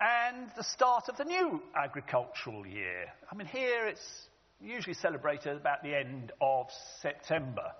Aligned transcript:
and 0.00 0.50
the 0.56 0.64
start 0.64 1.08
of 1.08 1.16
the 1.16 1.24
new 1.24 1.62
agricultural 1.76 2.66
year. 2.66 3.06
I 3.30 3.34
mean, 3.34 3.46
here 3.46 3.86
it's 3.86 4.28
usually 4.60 4.94
celebrated 4.94 5.56
about 5.56 5.82
the 5.82 5.94
end 5.94 6.32
of 6.40 6.66
September. 7.02 7.72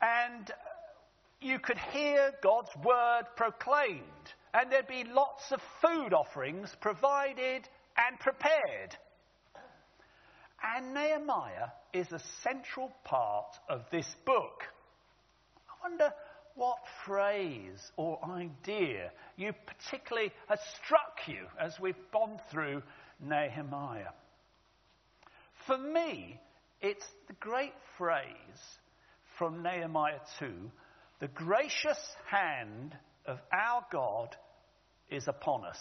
And 0.00 0.50
you 1.40 1.58
could 1.58 1.78
hear 1.92 2.32
God's 2.42 2.70
word 2.84 3.24
proclaimed, 3.36 4.02
and 4.52 4.70
there'd 4.70 4.88
be 4.88 5.04
lots 5.04 5.44
of 5.52 5.60
food 5.80 6.12
offerings 6.12 6.74
provided 6.80 7.68
and 7.96 8.18
prepared. 8.18 8.96
And 10.76 10.94
Nehemiah 10.94 11.68
is 11.92 12.10
a 12.10 12.20
central 12.42 12.90
part 13.04 13.54
of 13.68 13.82
this 13.92 14.06
book. 14.24 14.62
I 15.68 15.88
wonder 15.88 16.12
what 16.54 16.78
phrase 17.04 17.90
or 17.96 18.18
idea 18.24 19.10
you 19.36 19.52
particularly 19.66 20.32
has 20.48 20.60
struck 20.84 21.18
you 21.26 21.46
as 21.60 21.78
we've 21.80 21.94
gone 22.12 22.38
through 22.50 22.82
Nehemiah. 23.20 24.12
For 25.66 25.78
me, 25.78 26.40
it's 26.80 27.06
the 27.28 27.34
great 27.40 27.74
phrase 27.98 28.26
from 29.38 29.62
Nehemiah 29.62 30.20
2 30.38 30.70
the 31.20 31.28
gracious 31.28 31.98
hand 32.30 32.94
of 33.24 33.38
our 33.52 33.86
God 33.90 34.36
is 35.08 35.26
upon 35.28 35.64
us. 35.64 35.78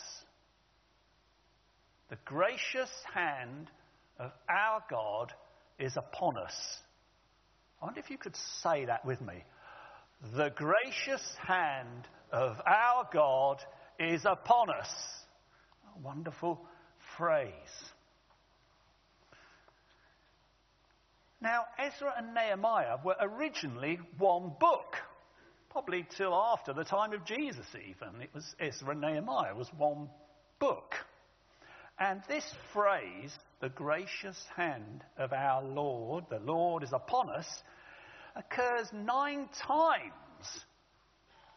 The 2.10 2.18
gracious 2.24 2.92
hand 3.14 3.70
of 4.20 4.32
our 4.48 4.84
God 4.90 5.34
is 5.80 5.98
upon 5.98 6.38
us. 6.38 6.54
I 7.82 7.86
wonder 7.86 8.00
if 8.00 8.10
you 8.10 8.18
could 8.18 8.36
say 8.62 8.86
that 8.86 9.06
with 9.06 9.20
me. 9.20 9.44
The 10.32 10.52
gracious 10.56 11.36
hand 11.46 12.08
of 12.32 12.56
our 12.66 13.08
God 13.12 13.62
is 14.00 14.24
upon 14.24 14.70
us. 14.70 14.90
A 15.96 16.00
wonderful 16.00 16.62
phrase. 17.18 17.52
Now, 21.42 21.66
Ezra 21.78 22.14
and 22.18 22.34
Nehemiah 22.34 23.00
were 23.04 23.18
originally 23.20 24.00
one 24.18 24.54
book, 24.62 24.96
probably 25.70 26.08
till 26.16 26.34
after 26.34 26.72
the 26.72 26.86
time 26.86 27.12
of 27.12 27.26
Jesus, 27.26 27.66
even. 27.76 28.22
It 28.22 28.30
was 28.34 28.46
Ezra 28.62 28.92
and 28.92 29.02
Nehemiah 29.02 29.54
was 29.54 29.68
one 29.78 30.08
book. 30.58 30.94
And 32.00 32.22
this 32.30 32.46
phrase, 32.72 33.38
the 33.60 33.70
gracious 33.70 34.42
hand 34.56 35.04
of 35.18 35.34
our 35.34 35.62
Lord, 35.62 36.24
the 36.30 36.40
Lord 36.40 36.82
is 36.82 36.94
upon 36.94 37.30
us, 37.30 37.48
occurs 38.36 38.88
nine 38.94 39.48
times 39.68 40.14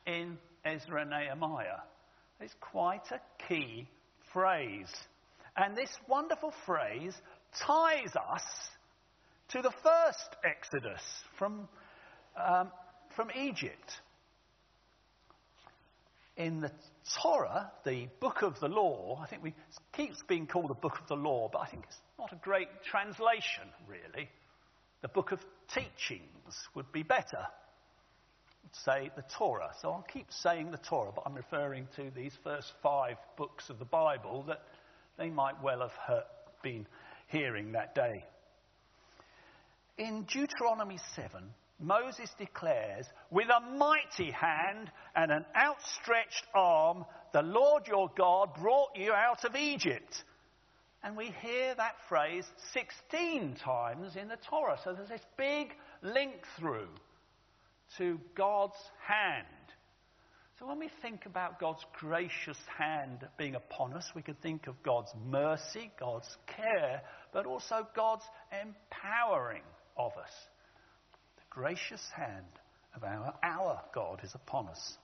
in 0.07 0.39
Ezra 0.65 1.03
and 1.03 1.11
Nehemiah. 1.11 1.81
It's 2.41 2.55
quite 2.61 3.11
a 3.11 3.21
key 3.49 3.89
phrase. 4.33 4.93
And 5.57 5.77
this 5.77 5.91
wonderful 6.09 6.53
phrase 6.67 7.15
ties 7.67 8.15
us 8.15 8.43
to 9.49 9.63
the 9.63 9.73
first 9.83 10.37
Exodus 10.45 11.03
from, 11.39 11.69
um, 12.37 12.71
from 13.15 13.31
Egypt. 13.35 14.01
In 16.37 16.61
the 16.61 16.71
Torah, 17.23 17.73
the 17.87 18.09
book 18.21 18.43
of 18.43 18.61
the 18.61 18.69
law, 18.69 19.23
I 19.23 19.27
think 19.27 19.43
we, 19.43 19.51
it 19.51 19.57
keeps 19.97 20.23
being 20.29 20.47
called 20.47 20.69
the 20.69 20.75
book 20.75 20.99
of 21.01 21.09
the 21.09 21.15
law, 21.15 21.49
but 21.51 21.61
I 21.61 21.67
think 21.67 21.85
it's 21.87 21.99
not 22.19 22.33
a 22.33 22.37
great 22.37 22.69
translation, 22.85 23.65
really. 23.89 24.29
The 25.01 25.09
book 25.09 25.33
of 25.33 25.41
teachings 25.73 26.69
would 26.75 26.93
be 26.93 27.03
better. 27.03 27.47
Say 28.73 29.11
the 29.17 29.25
Torah. 29.37 29.71
So 29.81 29.91
I'll 29.91 30.07
keep 30.13 30.27
saying 30.31 30.71
the 30.71 30.79
Torah, 30.79 31.13
but 31.15 31.23
I'm 31.27 31.35
referring 31.35 31.89
to 31.97 32.11
these 32.15 32.37
first 32.43 32.73
five 32.83 33.17
books 33.37 33.71
of 33.71 33.79
the 33.79 33.85
Bible 33.85 34.45
that 34.49 34.63
they 35.19 35.31
might 35.31 35.63
well 35.63 35.81
have 35.81 35.93
heard, 36.07 36.25
been 36.63 36.87
hearing 37.29 37.73
that 37.73 37.95
day. 37.95 38.25
In 39.99 40.25
Deuteronomy 40.25 40.99
7, 41.15 41.43
Moses 41.81 42.31
declares, 42.39 43.07
With 43.31 43.49
a 43.49 43.61
mighty 43.77 44.31
hand 44.31 44.91
and 45.15 45.31
an 45.31 45.45
outstretched 45.57 46.47
arm, 46.55 47.05
the 47.33 47.43
Lord 47.43 47.87
your 47.87 48.11
God 48.17 48.55
brought 48.55 48.97
you 48.97 49.13
out 49.13 49.45
of 49.45 49.57
Egypt. 49.57 50.25
And 51.03 51.17
we 51.17 51.33
hear 51.41 51.75
that 51.75 51.95
phrase 52.09 52.45
16 52.73 53.57
times 53.57 54.17
in 54.17 54.29
the 54.29 54.39
Torah. 54.49 54.79
So 54.83 54.93
there's 54.93 55.09
this 55.09 55.27
big 55.37 55.75
link 56.03 56.35
through 56.59 56.89
to 57.99 58.21
God's 58.35 58.77
hand. 59.07 59.47
So 60.59 60.67
when 60.67 60.79
we 60.79 60.91
think 61.03 61.27
about 61.27 61.61
God's 61.61 61.85
gracious 61.99 62.57
hand 62.79 63.27
being 63.37 63.55
upon 63.55 63.93
us, 63.93 64.11
we 64.15 64.23
can 64.23 64.37
think 64.37 64.69
of 64.69 64.83
God's 64.83 65.13
mercy, 65.27 65.91
God's 66.01 66.35
care, 66.47 67.03
but 67.33 67.45
also 67.45 67.87
God's 67.95 68.25
empowering 68.53 69.63
of 69.99 70.13
us. 70.13 70.31
The 71.37 71.43
gracious 71.51 72.03
hand 72.17 72.47
of 72.95 73.05
our, 73.05 73.35
our 73.43 73.83
God 73.95 74.21
is 74.25 74.35
upon 74.35 74.69
us. 74.69 74.97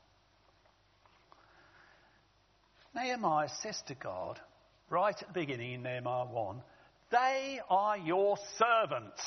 Nehemiah 2.95 3.49
says 3.63 3.81
to 3.89 3.95
God, 3.95 4.41
right 4.89 5.17
at 5.21 5.29
the 5.29 5.41
beginning 5.41 5.75
in 5.75 5.83
Nehemiah 5.83 6.27
1, 6.27 6.63
they 7.11 7.61
are 7.69 7.99
your 7.99 8.39
servants 8.59 9.21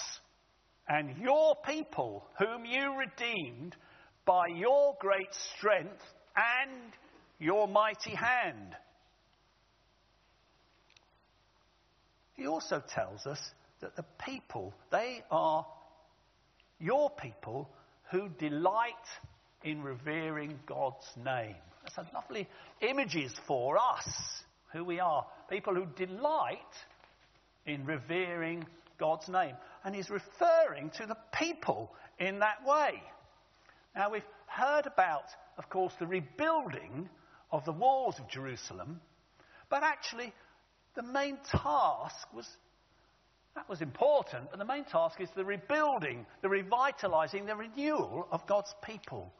and 0.87 1.17
your 1.17 1.55
people 1.65 2.25
whom 2.37 2.65
you 2.65 2.97
redeemed 2.97 3.75
by 4.25 4.47
your 4.47 4.95
great 4.99 5.33
strength 5.57 6.03
and 6.35 6.93
your 7.39 7.67
mighty 7.67 8.15
hand. 8.15 8.75
He 12.33 12.47
also 12.47 12.83
tells 12.93 13.25
us 13.25 13.39
that 13.81 13.95
the 13.95 14.05
people, 14.25 14.73
they 14.91 15.23
are 15.31 15.65
your 16.79 17.09
people 17.09 17.69
who 18.11 18.29
delight 18.39 18.93
in 19.63 19.81
revering 19.81 20.59
God's 20.67 21.07
name. 21.23 21.55
That's 21.83 21.97
a 21.97 22.15
lovely 22.15 22.47
images 22.81 23.33
for 23.47 23.77
us, 23.77 24.07
who 24.73 24.83
we 24.83 24.99
are. 24.99 25.25
People 25.49 25.75
who 25.75 25.85
delight 25.95 26.57
in 27.65 27.85
revering 27.85 28.65
God's 28.99 29.27
name. 29.29 29.55
And 29.85 29.95
he's 29.95 30.09
referring 30.09 30.89
to 30.97 31.05
the 31.05 31.17
people 31.31 31.93
in 32.19 32.39
that 32.39 32.65
way. 32.65 33.01
Now, 33.95 34.09
we've 34.09 34.27
heard 34.47 34.87
about, 34.87 35.25
of 35.57 35.69
course, 35.69 35.93
the 35.99 36.07
rebuilding 36.07 37.07
of 37.51 37.63
the 37.63 37.71
walls 37.71 38.19
of 38.19 38.27
Jerusalem, 38.27 38.99
but 39.69 39.83
actually, 39.83 40.33
the 40.95 41.03
main 41.03 41.37
task 41.51 42.27
was 42.33 42.47
that 43.55 43.69
was 43.69 43.81
important, 43.81 44.49
but 44.49 44.59
the 44.59 44.65
main 44.65 44.83
task 44.83 45.21
is 45.21 45.29
the 45.33 45.45
rebuilding, 45.45 46.25
the 46.41 46.49
revitalizing, 46.49 47.45
the 47.45 47.55
renewal 47.55 48.27
of 48.29 48.45
God's 48.47 48.73
people 48.83 49.31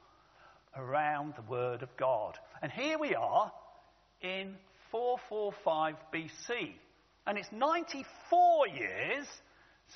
around 0.78 1.34
the 1.36 1.52
Word 1.52 1.84
of 1.84 1.90
God. 1.98 2.38
And 2.62 2.72
here 2.72 2.98
we 2.98 3.14
are 3.14 3.52
in 4.22 4.56
445 4.92 5.96
BC. 6.14 6.76
And 7.28 7.38
it's 7.38 7.52
94 7.52 8.68
years 8.70 9.28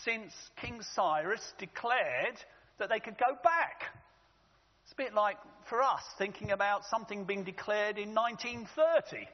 since 0.03 0.33
King 0.61 0.81
Cyrus 0.95 1.53
declared 1.57 2.37
that 2.79 2.89
they 2.89 2.99
could 2.99 3.17
go 3.17 3.35
back. 3.43 3.83
It's 4.83 4.93
a 4.93 4.95
bit 4.95 5.13
like 5.13 5.37
for 5.69 5.81
us 5.81 6.01
thinking 6.17 6.51
about 6.51 6.81
something 6.89 7.25
being 7.25 7.43
declared 7.43 7.97
in 7.97 8.15
1930. 8.15 9.27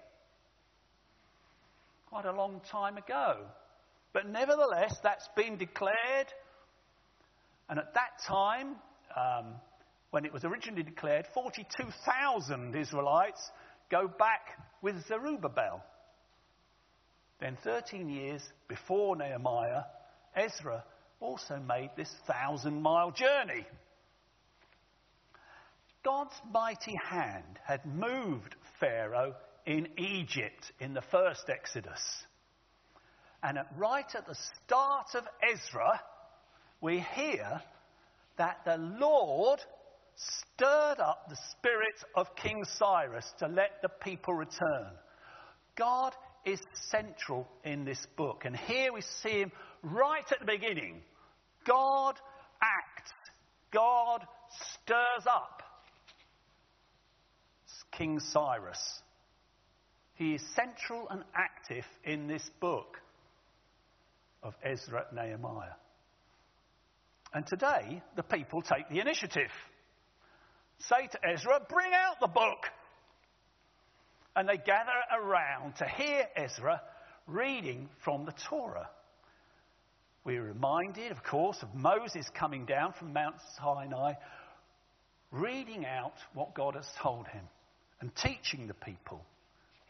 Quite 2.10 2.26
a 2.26 2.32
long 2.32 2.62
time 2.72 2.98
ago. 2.98 3.38
But 4.14 4.28
nevertheless, 4.28 4.96
that's 5.04 5.28
been 5.36 5.58
declared. 5.58 6.28
And 7.70 7.80
at 7.80 7.94
that 7.94 8.20
time, 8.28 8.76
um, 9.16 9.56
when 10.12 10.26
it 10.26 10.34
was 10.34 10.44
originally 10.44 10.84
declared, 10.84 11.26
42,000 11.34 12.76
Israelites 12.76 13.52
go 13.92 14.08
back 14.08 14.58
with 14.82 15.06
Zerubbabel. 15.08 15.84
Then, 17.40 17.58
13 17.64 18.08
years 18.08 18.42
before 18.70 19.18
Nehemiah, 19.18 19.84
Ezra 20.36 20.84
also 21.20 21.60
made 21.60 21.92
this 21.96 22.14
thousand 22.28 22.82
mile 22.82 23.12
journey. 23.12 23.66
God's 26.04 26.36
mighty 26.52 26.96
hand 26.96 27.60
had 27.66 27.86
moved 27.86 28.56
Pharaoh 28.80 29.34
in 29.66 29.88
Egypt 29.98 30.72
in 30.80 30.94
the 30.94 31.02
first 31.02 31.50
Exodus. 31.50 32.02
And 33.42 33.58
at, 33.58 33.68
right 33.76 34.06
at 34.16 34.28
the 34.28 34.38
start 34.64 35.08
of 35.16 35.24
Ezra, 35.42 36.00
we 36.82 37.00
hear 37.00 37.62
that 38.38 38.60
the 38.66 38.78
Lord 38.78 39.60
stirred 40.16 41.00
up 41.00 41.30
the 41.30 41.38
spirit 41.52 41.96
of 42.16 42.36
King 42.36 42.64
Cyrus 42.78 43.26
to 43.40 43.48
let 43.48 43.82
the 43.82 43.90
people 43.90 44.34
return. 44.34 44.92
God 45.76 46.14
is 46.46 46.60
central 46.92 47.48
in 47.64 47.86
this 47.86 48.06
book. 48.16 48.44
And 48.46 48.56
here 48.56 48.94
we 48.94 49.02
see 49.24 49.42
him 49.42 49.52
right 49.84 50.26
at 50.32 50.40
the 50.40 50.46
beginning. 50.46 51.02
God 51.68 52.16
acts, 52.62 53.12
God 53.72 54.26
stirs 54.84 55.26
up 55.28 55.64
King 57.98 58.20
Cyrus 58.20 59.02
He 60.16 60.34
is 60.34 60.42
central 60.56 61.08
and 61.10 61.24
active 61.34 61.86
in 62.04 62.28
this 62.28 62.48
book 62.60 63.00
of 64.44 64.54
Ezra 64.64 65.06
Nehemiah. 65.14 65.76
And 67.34 67.46
today, 67.46 68.02
the 68.16 68.24
people 68.24 68.62
take 68.62 68.88
the 68.90 69.00
initiative. 69.00 69.52
Say 70.80 71.08
to 71.12 71.20
Ezra, 71.28 71.60
bring 71.70 71.92
out 71.94 72.20
the 72.22 72.28
book. 72.28 72.66
And 74.36 74.50
they 74.50 74.58
gather 74.58 74.92
around 75.14 75.78
to 75.78 75.86
hear 75.86 76.28
Ezra 76.36 76.82
reading 77.28 77.90
from 78.04 78.26
the 78.26 78.34
Torah. 78.50 78.90
We're 80.24 80.44
reminded, 80.44 81.12
of 81.12 81.24
course, 81.24 81.58
of 81.62 81.74
Moses 81.74 82.30
coming 82.38 82.66
down 82.66 82.94
from 82.94 83.14
Mount 83.14 83.36
Sinai, 83.58 84.14
reading 85.32 85.86
out 85.86 86.16
what 86.34 86.56
God 86.56 86.76
has 86.76 86.88
told 87.02 87.28
him 87.28 87.44
and 88.02 88.12
teaching 88.16 88.68
the 88.68 88.74
people. 88.74 89.24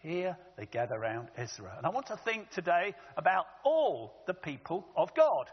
Here 0.02 0.38
they 0.58 0.68
gather 0.68 0.96
around 0.96 1.30
Ezra. 1.38 1.74
And 1.78 1.86
I 1.86 1.90
want 1.90 2.08
to 2.08 2.20
think 2.24 2.52
today 2.52 2.94
about 3.18 3.46
all 3.64 4.24
the 4.28 4.34
people 4.34 4.86
of 4.96 5.16
God, 5.16 5.48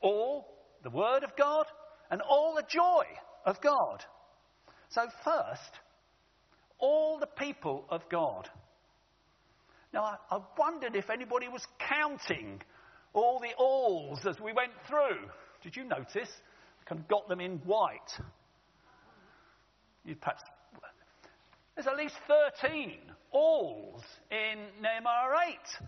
all 0.00 0.46
the 0.82 0.90
Word 0.90 1.22
of 1.24 1.36
God, 1.36 1.66
and 2.10 2.22
all 2.22 2.54
the 2.54 2.64
joy 2.68 3.04
of 3.44 3.60
God. 3.60 4.02
So, 4.90 5.02
first, 5.24 5.80
all 6.78 7.18
the 7.18 7.26
people 7.26 7.84
of 7.90 8.02
God. 8.10 8.48
Now, 9.92 10.02
I, 10.02 10.16
I 10.36 10.40
wondered 10.58 10.96
if 10.96 11.10
anybody 11.10 11.48
was 11.48 11.64
counting 11.88 12.60
all 13.12 13.38
the 13.38 13.54
alls 13.56 14.26
as 14.26 14.40
we 14.40 14.52
went 14.52 14.72
through. 14.88 15.28
Did 15.62 15.76
you 15.76 15.84
notice? 15.84 16.28
I 16.80 16.84
kind 16.84 17.00
of 17.00 17.08
got 17.08 17.28
them 17.28 17.40
in 17.40 17.58
white. 17.58 18.10
You 20.04 20.16
perhaps. 20.16 20.42
There's 21.74 21.86
at 21.86 21.96
least 21.96 22.14
13 22.60 22.98
alls 23.32 24.02
in 24.30 24.82
Nehemiah 24.82 25.54
8. 25.80 25.86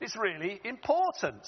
It's 0.00 0.16
really 0.16 0.60
important. 0.64 1.46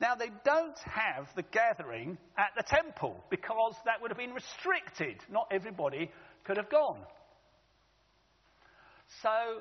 Now, 0.00 0.14
they 0.14 0.30
don't 0.44 0.78
have 0.84 1.28
the 1.36 1.42
gathering 1.42 2.18
at 2.36 2.50
the 2.56 2.62
temple 2.62 3.22
because 3.30 3.74
that 3.84 4.00
would 4.00 4.10
have 4.10 4.18
been 4.18 4.32
restricted. 4.32 5.16
Not 5.30 5.48
everybody 5.50 6.10
could 6.44 6.56
have 6.56 6.70
gone. 6.70 7.00
So 9.22 9.60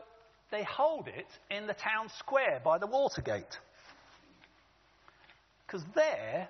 they 0.51 0.63
hold 0.63 1.07
it 1.07 1.27
in 1.50 1.67
the 1.67 1.73
town 1.73 2.09
square 2.19 2.61
by 2.63 2.77
the 2.77 2.88
Water 2.88 3.21
Gate. 3.21 3.57
Because 5.65 5.83
there, 5.95 6.50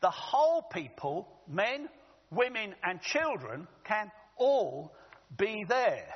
the 0.00 0.10
whole 0.10 0.62
people, 0.62 1.28
men, 1.48 1.88
women, 2.30 2.74
and 2.84 3.00
children, 3.00 3.66
can 3.84 4.10
all 4.36 4.92
be 5.36 5.64
there. 5.68 6.06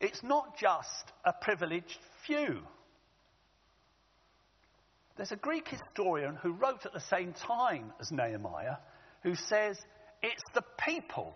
It's 0.00 0.22
not 0.22 0.56
just 0.58 1.12
a 1.24 1.32
privileged 1.32 1.98
few. 2.26 2.60
There's 5.16 5.32
a 5.32 5.36
Greek 5.36 5.68
historian 5.68 6.36
who 6.36 6.52
wrote 6.52 6.84
at 6.84 6.92
the 6.92 7.00
same 7.00 7.32
time 7.32 7.92
as 8.00 8.12
Nehemiah 8.12 8.76
who 9.22 9.34
says 9.34 9.78
it's 10.22 10.42
the 10.54 10.64
people, 10.84 11.34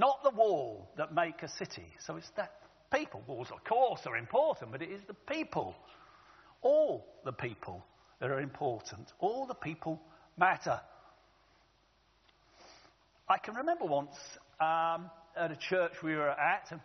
not 0.00 0.22
the 0.24 0.30
wall, 0.30 0.90
that 0.96 1.14
make 1.14 1.42
a 1.42 1.48
city. 1.48 1.86
So 2.06 2.16
it's 2.16 2.30
that 2.36 2.52
people. 2.92 3.22
Walls, 3.26 3.48
of 3.52 3.62
course, 3.64 4.00
are 4.06 4.16
important, 4.16 4.72
but 4.72 4.80
it 4.80 4.90
is 4.90 5.02
the 5.06 5.14
people. 5.14 5.76
All 6.62 7.06
the 7.24 7.32
people 7.32 7.84
that 8.18 8.30
are 8.30 8.40
important. 8.40 9.12
All 9.18 9.46
the 9.46 9.54
people 9.54 10.00
matter. 10.38 10.80
I 13.28 13.36
can 13.38 13.54
remember 13.54 13.84
once 13.84 14.16
um, 14.58 15.10
at 15.36 15.52
a 15.52 15.56
church 15.56 15.92
we 16.02 16.16
were 16.16 16.30
at, 16.30 16.68
and 16.70 16.80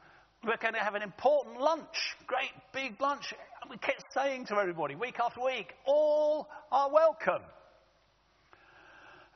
we're 0.45 0.57
going 0.57 0.73
to 0.73 0.79
have 0.79 0.95
an 0.95 1.01
important 1.01 1.59
lunch, 1.59 2.15
great 2.27 2.51
big 2.73 2.99
lunch. 2.99 3.33
And 3.61 3.71
we 3.71 3.77
kept 3.77 4.03
saying 4.13 4.47
to 4.47 4.55
everybody, 4.55 4.95
week 4.95 5.19
after 5.19 5.41
week, 5.41 5.73
all 5.85 6.49
are 6.69 6.91
welcome. 6.91 7.41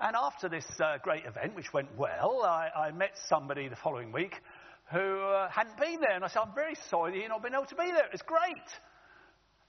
And 0.02 0.16
after 0.16 0.48
this 0.48 0.66
uh, 0.80 0.98
great 1.04 1.26
event, 1.26 1.56
which 1.56 1.74
went 1.74 1.90
well, 1.98 2.42
I, 2.44 2.70
I, 2.76 2.92
met 2.92 3.12
somebody 3.28 3.68
the 3.68 3.76
following 3.76 4.14
week 4.14 4.34
who 4.94 5.00
uh, 5.00 5.50
hadn't 5.50 5.78
been 5.78 6.00
there. 6.00 6.16
And 6.16 6.24
I 6.24 6.30
said, 6.30 6.40
I'm 6.40 6.56
very 6.56 6.76
sorry 6.90 7.12
that 7.12 7.18
you've 7.18 7.28
not 7.28 7.44
been 7.44 7.54
able 7.54 7.66
to 7.66 7.76
be 7.76 7.92
there. 7.92 8.06
It 8.06 8.14
was 8.14 8.22
great. 8.22 8.56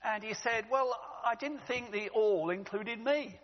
And 0.05 0.23
he 0.23 0.35
said, 0.35 0.67
Well, 0.71 0.97
I 1.25 1.35
didn't 1.35 1.63
think 1.67 1.91
the 1.91 2.11
all 2.11 2.51
included 2.51 3.03
me. 3.05 3.39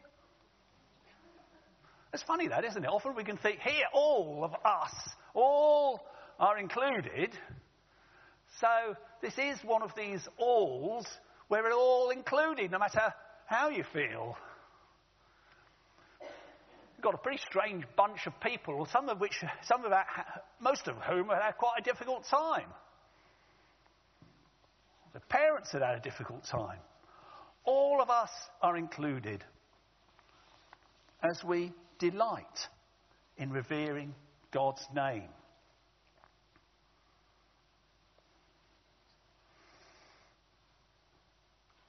It's 2.15 2.23
funny 2.23 2.47
that, 2.49 2.65
isn't 2.65 2.85
it? 2.85 2.89
Often 2.89 3.17
we 3.17 3.25
can 3.25 3.37
think, 3.37 3.59
here, 3.59 3.85
all 3.93 4.45
of 4.45 4.55
us, 4.65 4.95
all 5.35 6.07
are 6.39 6.57
included. 6.57 7.31
So 8.61 8.95
this 9.21 9.35
is 9.37 9.59
one 9.65 9.83
of 9.83 9.91
these 9.97 10.27
alls 10.39 11.05
where 11.49 11.65
we're 11.65 11.73
all 11.73 12.11
included, 12.11 12.71
no 12.71 12.79
matter 12.79 13.13
how 13.47 13.71
you 13.71 13.85
feel. 13.93 14.37
Got 17.01 17.15
a 17.15 17.19
pretty 17.19 17.43
strange 17.49 17.85
bunch 17.97 18.27
of 18.27 18.39
people, 18.41 18.87
some 18.87 19.09
of 19.09 19.21
which, 19.21 19.43
some 19.63 19.85
of 19.85 19.93
our, 19.93 20.07
most 20.61 20.89
of 20.89 20.97
whom 20.99 21.29
have 21.29 21.43
had 21.43 21.57
quite 21.57 21.79
a 21.79 21.83
difficult 21.83 22.25
time. 22.25 22.69
The 25.13 25.21
parents 25.21 25.73
have 25.73 25.83
had 25.83 25.97
a 25.97 26.01
difficult 26.01 26.45
time. 26.45 26.79
All 27.65 28.01
of 28.01 28.11
us 28.11 28.31
are 28.63 28.77
included 28.77 29.45
as 31.23 31.43
we 31.45 31.73
delight 31.99 32.69
in 33.39 33.51
revering 33.51 34.15
God's 34.53 34.87
name. 34.95 35.29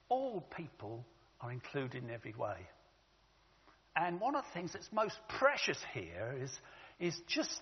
all 0.09 0.41
people 0.55 1.05
are 1.41 1.51
included 1.51 2.03
in 2.03 2.09
every 2.09 2.33
way. 2.37 2.57
And 3.99 4.21
one 4.21 4.35
of 4.35 4.43
the 4.43 4.59
things 4.59 4.73
that's 4.73 4.89
most 4.91 5.15
precious 5.39 5.79
here 5.93 6.35
is, 6.39 6.51
is 6.99 7.19
just 7.27 7.61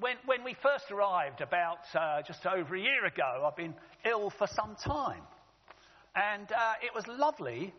when, 0.00 0.16
when 0.26 0.42
we 0.42 0.56
first 0.60 0.90
arrived 0.90 1.40
about 1.40 1.78
uh, 1.94 2.22
just 2.26 2.44
over 2.46 2.74
a 2.74 2.80
year 2.80 3.04
ago, 3.06 3.46
I've 3.46 3.56
been 3.56 3.74
ill 4.04 4.30
for 4.38 4.48
some 4.48 4.76
time. 4.84 5.22
And 6.16 6.50
uh, 6.50 6.72
it 6.82 6.92
was 6.94 7.04
lovely 7.06 7.72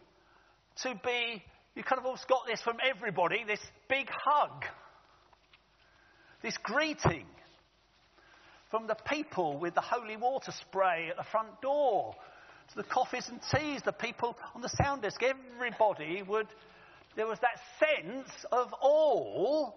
to 0.84 1.00
be, 1.04 1.44
you 1.76 1.84
kind 1.84 2.00
of 2.00 2.06
always 2.06 2.24
got 2.30 2.44
this 2.48 2.62
from 2.62 2.78
everybody 2.90 3.44
this 3.46 3.60
big 3.90 4.08
hug, 4.10 4.64
this 6.42 6.56
greeting 6.64 7.26
from 8.72 8.88
the 8.88 8.96
people 9.10 9.58
with 9.58 9.76
the 9.76 9.82
holy 9.82 10.16
water 10.16 10.54
spray 10.62 11.10
at 11.10 11.18
the 11.18 11.30
front 11.32 11.62
door 11.62 12.16
to 12.70 12.76
the 12.78 12.84
coffees 12.84 13.28
and 13.28 13.42
teas, 13.54 13.82
the 13.84 13.92
people 13.92 14.38
on 14.56 14.62
the 14.62 14.72
sound 14.82 15.02
desk, 15.02 15.22
everybody 15.22 16.22
would, 16.22 16.48
there 17.20 17.28
was 17.28 17.40
that 17.40 17.60
sense 17.80 18.30
of 18.50 18.74
all 18.82 19.76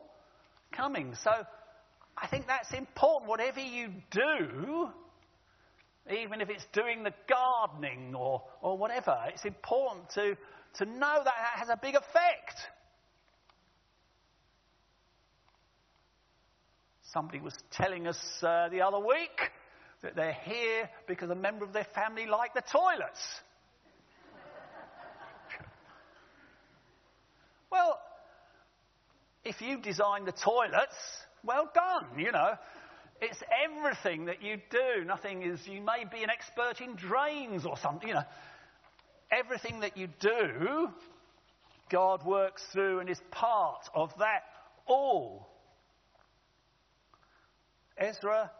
coming. 0.71 1.13
So 1.25 1.33
I 2.17 2.29
think 2.29 2.47
that's 2.47 2.73
important. 2.73 3.29
Whatever 3.29 3.59
you 3.59 3.89
do, 4.13 4.89
even 6.09 6.41
if 6.41 6.49
it's 6.49 6.65
doing 6.73 7.03
the 7.03 7.13
gardening 7.29 8.15
or, 8.15 8.45
or 8.61 8.79
whatever, 8.79 9.19
it's 9.27 9.45
important 9.45 10.09
to, 10.11 10.37
to 10.77 10.85
know 10.85 11.15
that 11.17 11.25
that 11.25 11.59
has 11.59 11.69
a 11.69 11.77
big 11.83 11.97
effect. 11.97 12.61
Somebody 17.13 17.41
was 17.41 17.55
telling 17.73 18.07
us 18.07 18.21
uh, 18.45 18.69
the 18.69 18.83
other 18.83 19.01
week 19.01 19.51
that 20.05 20.15
they're 20.15 20.39
here 20.45 20.89
because 21.09 21.29
a 21.29 21.35
member 21.35 21.65
of 21.65 21.73
their 21.73 21.89
family 21.93 22.27
liked 22.27 22.55
the 22.55 22.63
toilets. 22.71 23.21
Well, 27.73 27.99
if 29.45 29.61
you 29.61 29.79
design 29.79 30.27
the 30.27 30.33
toilets, 30.33 30.95
well 31.43 31.71
done, 31.75 32.19
you 32.19 32.31
know. 32.31 32.55
It's 33.21 33.43
everything 33.65 34.27
that 34.27 34.43
you 34.43 34.59
do. 34.71 35.05
Nothing 35.05 35.43
is, 35.43 35.61
you 35.67 35.81
may 35.81 36.05
be 36.11 36.23
an 36.23 36.31
expert 36.31 36.85
in 36.85 36.97
drains 36.97 37.65
or 37.65 37.77
something, 37.79 38.09
you 38.09 38.15
know. 38.15 38.25
Everything 39.31 39.81
that 39.81 39.97
you 39.97 40.09
do, 40.21 40.89
God 41.91 42.25
works 42.27 42.63
through 42.73 43.01
and 43.01 43.09
is 43.09 43.21
part 43.31 43.89
of 43.95 44.11
that 44.19 44.43
all. 44.87 45.49
Ezra 47.97 48.51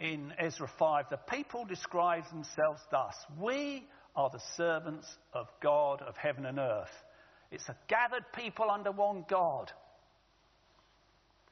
in 0.00 0.32
Ezra 0.38 0.68
5, 0.78 1.06
the 1.10 1.16
people 1.16 1.64
describe 1.64 2.24
themselves 2.30 2.80
thus 2.90 3.14
We 3.38 3.86
are 4.16 4.30
the 4.30 4.42
servants 4.56 5.06
of 5.32 5.46
God 5.62 6.02
of 6.02 6.16
heaven 6.16 6.46
and 6.46 6.58
earth. 6.58 6.90
It's 7.52 7.68
a 7.68 7.76
gathered 7.86 8.24
people 8.34 8.70
under 8.70 8.90
one 8.90 9.24
God. 9.28 9.70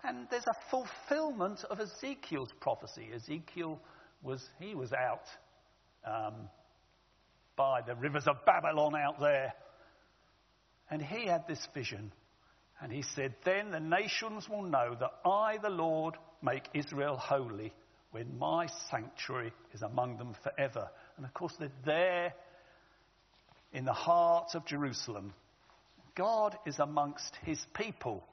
And 0.03 0.27
there's 0.31 0.47
a 0.47 0.71
fulfillment 0.71 1.63
of 1.69 1.79
Ezekiel's 1.79 2.49
prophecy. 2.59 3.11
Ezekiel 3.15 3.79
was, 4.23 4.43
he 4.59 4.75
was 4.75 4.93
out 4.95 5.27
um, 6.07 6.49
by 7.55 7.83
the 7.83 7.95
rivers 7.95 8.27
of 8.27 8.45
Babylon 8.47 8.95
out 8.97 9.21
there. 9.21 9.53
And 10.91 11.03
he 11.03 11.27
had 11.27 11.47
this 11.47 11.69
vision. 11.75 12.13
And 12.81 12.91
he 12.91 13.03
said, 13.15 13.35
Then 13.45 13.71
the 13.71 13.81
nations 13.81 14.49
will 14.49 14.63
know 14.63 14.97
that 14.99 15.11
I, 15.29 15.59
the 15.59 15.69
Lord, 15.69 16.15
make 16.43 16.65
Israel 16.73 17.17
holy 17.17 17.75
when 18.11 18.39
my 18.39 18.69
sanctuary 18.91 19.53
is 19.75 19.83
among 19.83 20.17
them 20.17 20.35
forever. 20.43 20.89
And 21.19 21.27
of 21.27 21.35
course, 21.35 21.53
they're 21.59 21.71
there 21.85 22.35
in 23.75 23.85
the 23.85 23.93
heart 23.93 24.55
of 24.55 24.65
Jerusalem. 24.65 25.35
God 26.15 26.57
is 26.67 26.79
amongst 26.79 27.37
his 27.45 27.65
people. 27.75 28.25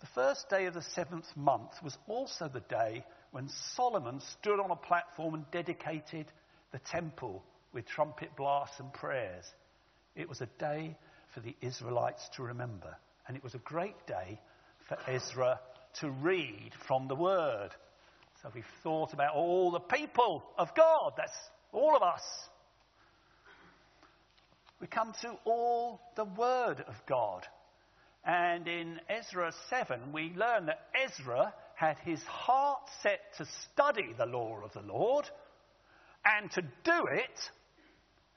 The 0.00 0.06
first 0.14 0.48
day 0.48 0.66
of 0.66 0.74
the 0.74 0.82
seventh 0.82 1.26
month 1.36 1.72
was 1.82 1.96
also 2.06 2.48
the 2.48 2.60
day 2.60 3.04
when 3.32 3.48
Solomon 3.76 4.20
stood 4.38 4.60
on 4.60 4.70
a 4.70 4.76
platform 4.76 5.34
and 5.34 5.50
dedicated 5.50 6.26
the 6.72 6.78
temple 6.78 7.42
with 7.72 7.86
trumpet 7.86 8.36
blasts 8.36 8.78
and 8.78 8.92
prayers. 8.92 9.44
It 10.14 10.28
was 10.28 10.40
a 10.40 10.48
day 10.58 10.96
for 11.34 11.40
the 11.40 11.56
Israelites 11.60 12.28
to 12.36 12.44
remember. 12.44 12.96
And 13.26 13.36
it 13.36 13.44
was 13.44 13.54
a 13.54 13.58
great 13.58 14.06
day 14.06 14.40
for 14.88 14.96
Ezra 15.06 15.60
to 16.00 16.10
read 16.10 16.70
from 16.86 17.08
the 17.08 17.14
Word. 17.14 17.70
So 18.42 18.50
we've 18.54 18.64
thought 18.82 19.12
about 19.12 19.34
all 19.34 19.72
the 19.72 19.80
people 19.80 20.44
of 20.56 20.74
God. 20.74 21.12
That's 21.16 21.36
all 21.72 21.96
of 21.96 22.02
us. 22.02 22.22
We 24.80 24.86
come 24.86 25.12
to 25.22 25.36
all 25.44 26.00
the 26.16 26.24
Word 26.24 26.84
of 26.86 26.94
God. 27.08 27.46
And 28.24 28.68
in 28.68 29.00
Ezra 29.08 29.52
7, 29.70 30.12
we 30.12 30.32
learn 30.36 30.66
that 30.66 30.88
Ezra 30.94 31.52
had 31.74 31.96
his 32.04 32.22
heart 32.24 32.82
set 33.02 33.20
to 33.38 33.46
study 33.72 34.12
the 34.16 34.26
law 34.26 34.60
of 34.64 34.72
the 34.72 34.92
Lord 34.92 35.24
and 36.24 36.50
to 36.52 36.62
do 36.62 37.06
it 37.12 37.50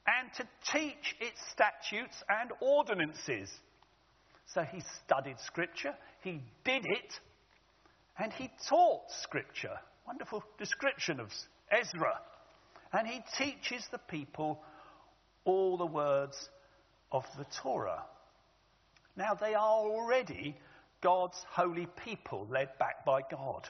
and 0.08 0.34
to 0.38 0.48
teach 0.72 1.16
its 1.20 1.40
statutes 1.52 2.24
and 2.30 2.52
ordinances. 2.62 3.50
So 4.54 4.64
he 4.64 4.82
studied 5.04 5.40
Scripture, 5.40 5.94
he 6.22 6.42
did 6.64 6.86
it, 6.86 7.20
and 8.18 8.34
he 8.34 8.50
taught 8.68 9.04
Scripture. 9.22 9.78
Wonderful 10.08 10.44
description 10.58 11.20
of 11.20 11.30
Ezra. 11.72 12.20
And 12.94 13.08
he 13.08 13.22
teaches 13.38 13.88
the 13.92 14.00
people 14.00 14.62
all 15.46 15.78
the 15.78 15.86
words 15.86 16.50
of 17.12 17.24
the 17.38 17.46
Torah. 17.62 18.04
Now, 19.16 19.34
they 19.34 19.54
are 19.54 19.60
already 19.60 20.56
God's 21.02 21.38
holy 21.50 21.88
people 22.06 22.48
led 22.50 22.78
back 22.78 23.06
by 23.06 23.22
God. 23.30 23.68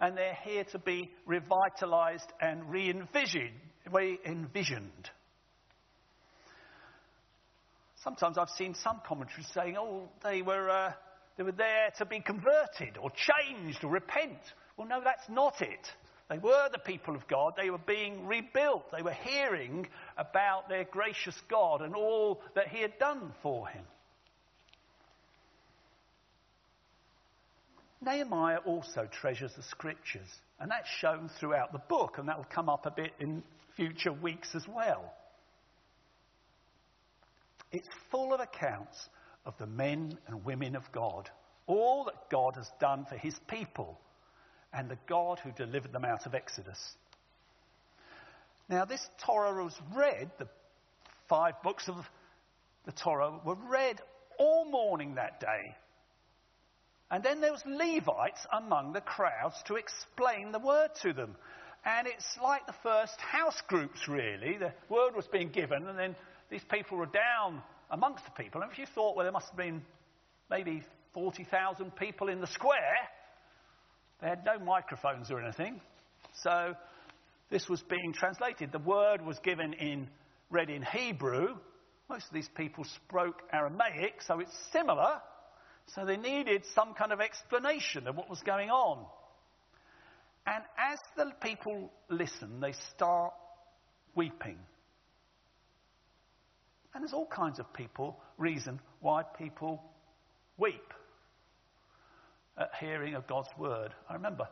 And 0.00 0.16
they're 0.16 0.38
here 0.44 0.64
to 0.72 0.78
be 0.78 1.10
revitalized 1.24 2.30
and 2.40 2.70
re 2.70 2.90
envisioned. 2.90 5.10
Sometimes 8.02 8.38
I've 8.38 8.50
seen 8.50 8.74
some 8.74 9.00
commentaries 9.06 9.48
saying, 9.52 9.76
oh, 9.78 10.08
they 10.22 10.42
were, 10.42 10.70
uh, 10.70 10.92
they 11.36 11.42
were 11.42 11.52
there 11.52 11.90
to 11.98 12.06
be 12.06 12.20
converted 12.20 12.98
or 13.02 13.10
changed 13.10 13.82
or 13.82 13.90
repent. 13.90 14.38
Well, 14.76 14.86
no, 14.86 15.00
that's 15.02 15.28
not 15.28 15.60
it. 15.60 15.88
They 16.28 16.38
were 16.38 16.68
the 16.72 16.78
people 16.78 17.14
of 17.14 17.28
God. 17.28 17.54
They 17.56 17.70
were 17.70 17.78
being 17.78 18.26
rebuilt. 18.26 18.90
They 18.90 19.02
were 19.02 19.12
hearing 19.12 19.86
about 20.16 20.68
their 20.68 20.84
gracious 20.84 21.40
God 21.48 21.82
and 21.82 21.94
all 21.94 22.42
that 22.54 22.68
He 22.68 22.80
had 22.80 22.98
done 22.98 23.32
for 23.42 23.68
him. 23.68 23.84
Nehemiah 28.00 28.58
also 28.58 29.08
treasures 29.10 29.52
the 29.56 29.62
scriptures, 29.62 30.28
and 30.60 30.70
that's 30.70 30.88
shown 30.88 31.30
throughout 31.40 31.72
the 31.72 31.78
book, 31.78 32.18
and 32.18 32.28
that 32.28 32.36
will 32.36 32.44
come 32.44 32.68
up 32.68 32.86
a 32.86 32.90
bit 32.90 33.12
in 33.18 33.42
future 33.74 34.12
weeks 34.12 34.54
as 34.54 34.66
well. 34.68 35.12
It's 37.72 37.88
full 38.10 38.32
of 38.32 38.40
accounts 38.40 39.08
of 39.44 39.54
the 39.58 39.66
men 39.66 40.18
and 40.26 40.44
women 40.44 40.76
of 40.76 40.84
God, 40.92 41.30
all 41.66 42.04
that 42.04 42.30
God 42.30 42.54
has 42.56 42.70
done 42.80 43.06
for 43.08 43.16
his 43.16 43.34
people, 43.48 43.98
and 44.72 44.88
the 44.88 44.98
God 45.08 45.38
who 45.38 45.52
delivered 45.52 45.92
them 45.92 46.04
out 46.04 46.26
of 46.26 46.34
Exodus. 46.34 46.78
Now, 48.68 48.84
this 48.84 49.06
Torah 49.24 49.64
was 49.64 49.74
read, 49.94 50.30
the 50.38 50.48
five 51.28 51.54
books 51.62 51.88
of 51.88 51.96
the 52.84 52.92
Torah 52.92 53.38
were 53.44 53.56
read 53.68 54.00
all 54.38 54.64
morning 54.70 55.14
that 55.14 55.40
day. 55.40 55.76
And 57.10 57.22
then 57.22 57.40
there 57.40 57.52
was 57.52 57.62
Levites 57.64 58.44
among 58.52 58.92
the 58.92 59.00
crowds 59.00 59.56
to 59.66 59.76
explain 59.76 60.50
the 60.50 60.58
word 60.58 60.90
to 61.02 61.12
them. 61.12 61.36
And 61.84 62.08
it's 62.08 62.36
like 62.42 62.66
the 62.66 62.74
first 62.82 63.20
house 63.20 63.60
groups, 63.68 64.08
really. 64.08 64.58
The 64.58 64.72
word 64.88 65.14
was 65.14 65.26
being 65.28 65.50
given, 65.50 65.86
and 65.86 65.96
then 65.96 66.16
these 66.50 66.64
people 66.68 66.98
were 66.98 67.06
down 67.06 67.62
amongst 67.90 68.24
the 68.24 68.42
people. 68.42 68.62
And 68.62 68.72
if 68.72 68.78
you 68.78 68.86
thought, 68.86 69.14
well, 69.16 69.24
there 69.24 69.32
must 69.32 69.48
have 69.48 69.56
been 69.56 69.82
maybe 70.50 70.82
40,000 71.14 71.94
people 71.94 72.28
in 72.28 72.40
the 72.40 72.48
square, 72.48 72.96
they 74.20 74.28
had 74.28 74.44
no 74.44 74.58
microphones 74.58 75.30
or 75.30 75.40
anything. 75.40 75.80
So 76.42 76.74
this 77.50 77.68
was 77.68 77.82
being 77.82 78.12
translated. 78.12 78.72
The 78.72 78.78
word 78.78 79.24
was 79.24 79.38
given 79.40 79.74
in, 79.74 80.08
read 80.50 80.70
in 80.70 80.82
Hebrew. 80.82 81.56
Most 82.08 82.26
of 82.26 82.32
these 82.32 82.48
people 82.48 82.84
spoke 82.84 83.42
Aramaic, 83.52 84.22
so 84.22 84.40
it's 84.40 84.56
similar. 84.72 85.20
So 85.94 86.04
they 86.04 86.16
needed 86.16 86.64
some 86.74 86.94
kind 86.94 87.12
of 87.12 87.20
explanation 87.20 88.08
of 88.08 88.16
what 88.16 88.28
was 88.28 88.40
going 88.40 88.70
on. 88.70 89.04
And 90.46 90.62
as 90.78 90.98
the 91.16 91.32
people 91.40 91.90
listen, 92.08 92.60
they 92.60 92.72
start 92.94 93.34
weeping. 94.14 94.58
And 96.94 97.02
there's 97.02 97.12
all 97.12 97.26
kinds 97.26 97.58
of 97.58 97.72
people, 97.74 98.18
reason 98.38 98.80
why 99.00 99.22
people 99.22 99.82
weep 100.56 100.94
hearing 102.80 103.14
of 103.14 103.26
God's 103.26 103.48
word. 103.58 103.92
I 104.08 104.14
remember 104.14 104.48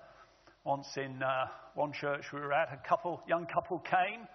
once 0.65 0.87
in 0.97 1.23
uh, 1.23 1.47
one 1.75 1.93
church 1.93 2.25
we 2.33 2.41
were 2.41 2.53
at, 2.53 2.73
a 2.73 2.89
couple, 2.89 3.23
young 3.29 3.47
couple 3.47 3.79
came. 3.81 4.27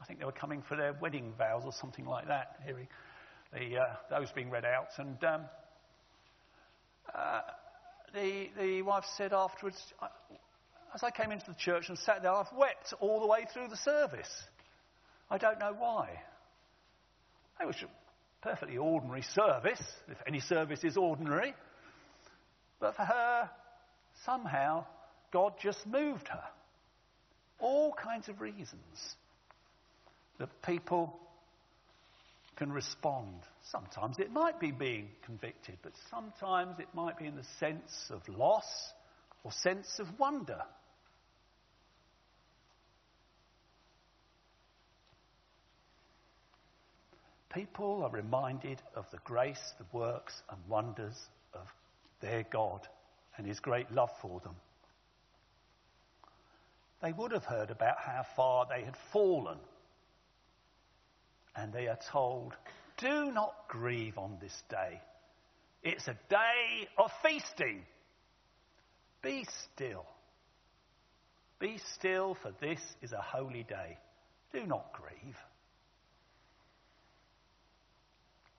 I 0.00 0.04
think 0.04 0.18
they 0.18 0.24
were 0.24 0.32
coming 0.32 0.62
for 0.68 0.76
their 0.76 0.92
wedding 0.94 1.32
vows 1.36 1.62
or 1.64 1.72
something 1.72 2.04
like 2.04 2.28
that, 2.28 2.56
hearing 2.64 2.88
the, 3.52 3.78
uh, 3.78 4.18
those 4.18 4.30
being 4.32 4.50
read 4.50 4.64
out. 4.64 4.88
And 4.98 5.22
um, 5.24 5.42
uh, 7.14 7.40
the, 8.14 8.48
the 8.58 8.82
wife 8.82 9.04
said 9.16 9.32
afterwards, 9.32 9.76
as 10.94 11.02
I 11.02 11.10
came 11.10 11.32
into 11.32 11.46
the 11.46 11.56
church 11.56 11.88
and 11.88 11.98
sat 11.98 12.22
there, 12.22 12.32
I've 12.32 12.52
wept 12.56 12.94
all 13.00 13.20
the 13.20 13.26
way 13.26 13.46
through 13.52 13.68
the 13.68 13.76
service. 13.76 14.30
I 15.30 15.38
don't 15.38 15.58
know 15.58 15.74
why. 15.78 16.10
It 17.60 17.66
was 17.66 17.76
a 17.82 18.46
perfectly 18.46 18.76
ordinary 18.76 19.22
service, 19.22 19.82
if 20.08 20.18
any 20.26 20.40
service 20.40 20.84
is 20.84 20.96
ordinary. 20.96 21.54
But 22.82 22.96
for 22.96 23.04
her, 23.04 23.48
somehow, 24.24 24.84
God 25.32 25.54
just 25.62 25.86
moved 25.86 26.26
her. 26.26 26.42
All 27.60 27.94
kinds 27.94 28.28
of 28.28 28.40
reasons 28.40 29.14
that 30.40 30.50
people 30.62 31.16
can 32.56 32.72
respond. 32.72 33.36
Sometimes 33.70 34.18
it 34.18 34.32
might 34.32 34.58
be 34.58 34.72
being 34.72 35.10
convicted, 35.24 35.78
but 35.84 35.92
sometimes 36.10 36.80
it 36.80 36.88
might 36.92 37.16
be 37.16 37.26
in 37.26 37.36
the 37.36 37.46
sense 37.60 38.10
of 38.10 38.28
loss 38.28 38.92
or 39.44 39.52
sense 39.52 40.00
of 40.00 40.08
wonder. 40.18 40.60
people 47.54 48.02
are 48.02 48.10
reminded 48.10 48.80
of 48.96 49.04
the 49.10 49.18
grace, 49.24 49.74
the 49.76 49.84
works, 49.92 50.32
and 50.48 50.58
wonders 50.70 51.20
of 51.52 51.66
their 52.22 52.44
God 52.50 52.80
and 53.36 53.46
his 53.46 53.60
great 53.60 53.90
love 53.92 54.10
for 54.22 54.40
them. 54.40 54.54
They 57.02 57.12
would 57.12 57.32
have 57.32 57.44
heard 57.44 57.70
about 57.70 57.98
how 57.98 58.24
far 58.36 58.66
they 58.66 58.84
had 58.84 58.96
fallen. 59.12 59.58
And 61.54 61.72
they 61.72 61.88
are 61.88 61.98
told, 62.10 62.54
Do 62.96 63.30
not 63.32 63.54
grieve 63.68 64.16
on 64.16 64.38
this 64.40 64.62
day. 64.70 65.00
It's 65.82 66.08
a 66.08 66.16
day 66.30 66.88
of 66.96 67.10
feasting. 67.22 67.82
Be 69.20 69.44
still. 69.74 70.06
Be 71.58 71.78
still, 71.94 72.36
for 72.40 72.52
this 72.60 72.80
is 73.02 73.12
a 73.12 73.20
holy 73.20 73.64
day. 73.64 73.98
Do 74.52 74.64
not 74.64 74.92
grieve 74.92 75.36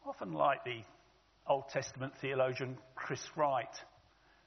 often 0.05 0.34
like 0.34 0.63
the 0.63 0.82
Old 1.47 1.69
Testament 1.69 2.13
theologian 2.21 2.77
Chris 2.95 3.21
Wright, 3.35 3.75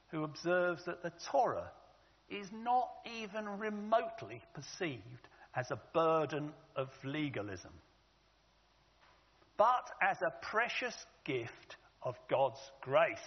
who 0.09 0.25
observes 0.25 0.85
that 0.87 1.03
the 1.03 1.13
Torah 1.31 1.71
is 2.29 2.49
not 2.53 2.89
even 3.21 3.59
remotely 3.59 4.43
perceived 4.55 5.29
as 5.55 5.71
a 5.71 5.81
burden 5.93 6.53
of 6.75 6.89
legalism, 7.05 7.73
but 9.57 9.91
as 10.03 10.19
a 10.23 10.47
precious 10.47 10.95
gift 11.25 11.77
of 12.03 12.15
God's 12.29 12.61
grace. 12.81 13.19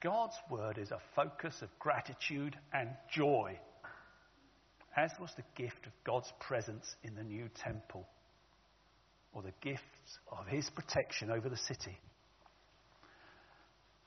God's 0.00 0.36
word 0.50 0.78
is 0.78 0.90
a 0.90 1.00
focus 1.14 1.62
of 1.62 1.68
gratitude 1.78 2.56
and 2.72 2.90
joy 3.10 3.58
as 4.96 5.10
was 5.20 5.30
the 5.36 5.44
gift 5.56 5.86
of 5.86 5.92
God's 6.04 6.32
presence 6.40 6.94
in 7.02 7.14
the 7.14 7.22
new 7.22 7.48
temple. 7.62 8.06
Or 9.34 9.42
the 9.42 9.52
gifts 9.60 10.18
of 10.30 10.46
his 10.46 10.68
protection 10.70 11.30
over 11.30 11.48
the 11.48 11.56
city. 11.56 11.98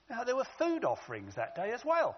Now, 0.09 0.23
there 0.23 0.35
were 0.35 0.47
food 0.57 0.85
offerings 0.85 1.35
that 1.35 1.55
day 1.55 1.71
as 1.73 1.81
well. 1.85 2.15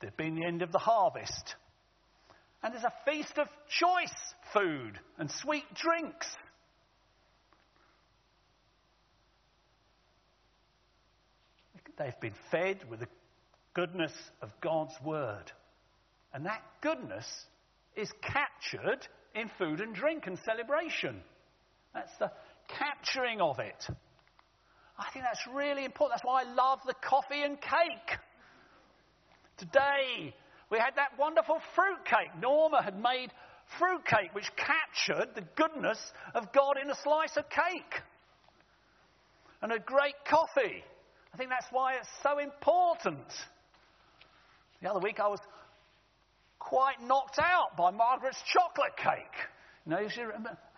There'd 0.00 0.16
been 0.16 0.34
the 0.34 0.44
end 0.44 0.62
of 0.62 0.72
the 0.72 0.78
harvest. 0.78 1.54
And 2.62 2.74
there's 2.74 2.84
a 2.84 2.92
feast 3.04 3.38
of 3.38 3.46
choice 3.68 4.34
food 4.52 4.98
and 5.18 5.30
sweet 5.30 5.64
drinks. 5.74 6.26
They've 11.96 12.20
been 12.20 12.34
fed 12.50 12.78
with 12.90 13.00
the 13.00 13.08
goodness 13.74 14.12
of 14.40 14.50
God's 14.60 14.94
word. 15.04 15.52
And 16.34 16.46
that 16.46 16.62
goodness 16.80 17.26
is 17.96 18.10
captured 18.22 19.06
in 19.34 19.50
food 19.58 19.80
and 19.80 19.94
drink 19.94 20.26
and 20.26 20.38
celebration. 20.44 21.20
That's 21.94 22.16
the 22.18 22.30
capturing 22.68 23.40
of 23.40 23.58
it. 23.58 23.86
I 24.98 25.10
think 25.12 25.24
that's 25.24 25.46
really 25.52 25.84
important. 25.84 26.20
That's 26.20 26.26
why 26.26 26.42
I 26.42 26.54
love 26.54 26.80
the 26.86 26.94
coffee 26.94 27.42
and 27.42 27.60
cake. 27.60 28.18
Today, 29.56 30.34
we 30.70 30.78
had 30.78 30.96
that 30.96 31.18
wonderful 31.18 31.58
fruit 31.74 32.04
cake. 32.04 32.30
Norma 32.40 32.82
had 32.82 32.98
made 32.98 33.30
fruit 33.78 34.04
cake, 34.04 34.34
which 34.34 34.50
captured 34.56 35.34
the 35.34 35.44
goodness 35.56 35.98
of 36.34 36.52
God 36.52 36.76
in 36.82 36.90
a 36.90 36.94
slice 37.02 37.36
of 37.36 37.48
cake. 37.48 38.02
And 39.60 39.72
a 39.72 39.78
great 39.78 40.16
coffee. 40.28 40.82
I 41.32 41.36
think 41.36 41.50
that's 41.50 41.68
why 41.70 41.94
it's 41.94 42.08
so 42.22 42.38
important. 42.38 43.26
The 44.82 44.90
other 44.90 45.00
week 45.00 45.20
I 45.20 45.28
was 45.28 45.38
quite 46.62 47.00
knocked 47.02 47.38
out 47.38 47.76
by 47.76 47.90
Margaret's 47.90 48.38
chocolate 48.52 48.96
cake. 48.96 49.36
You 49.86 49.92
know, 49.92 50.08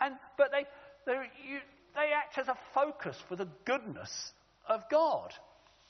and, 0.00 0.16
but 0.38 0.50
they, 0.50 0.64
they, 1.06 1.12
you, 1.48 1.58
they 1.94 2.10
act 2.14 2.38
as 2.38 2.48
a 2.48 2.56
focus 2.74 3.16
for 3.28 3.36
the 3.36 3.48
goodness 3.64 4.10
of 4.68 4.80
God. 4.90 5.32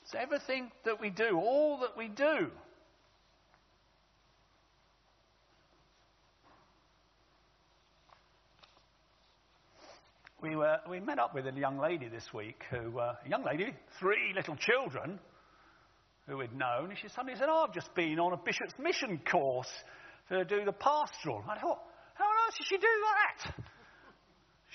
It's 0.03 0.13
everything 0.13 0.71
that 0.83 0.99
we 0.99 1.09
do, 1.09 1.37
all 1.37 1.79
that 1.79 1.97
we 1.97 2.07
do. 2.09 2.51
we, 10.45 10.55
were, 10.55 10.79
we 10.87 10.99
met 10.99 11.17
up 11.17 11.33
with 11.33 11.47
a 11.47 11.51
young 11.51 11.79
lady 11.79 12.07
this 12.07 12.31
week 12.31 12.61
who, 12.69 12.99
uh, 12.99 13.15
a 13.25 13.29
young 13.29 13.43
lady, 13.43 13.73
three 13.99 14.31
little 14.35 14.55
children 14.55 15.19
who 16.27 16.37
we'd 16.37 16.53
known. 16.53 16.89
And 16.89 16.97
she 16.97 17.07
suddenly 17.09 17.37
said, 17.37 17.47
Oh, 17.49 17.65
I've 17.67 17.73
just 17.73 17.93
been 17.95 18.19
on 18.19 18.33
a 18.33 18.37
bishop's 18.37 18.73
mission 18.79 19.19
course 19.29 19.71
to 20.29 20.43
do 20.45 20.65
the 20.65 20.71
pastoral. 20.71 21.43
I 21.47 21.59
thought, 21.59 21.79
How 22.15 22.25
on 22.25 22.35
earth 22.47 22.57
did 22.57 22.67
she 22.67 22.77
do 22.77 22.81
that? 22.81 23.53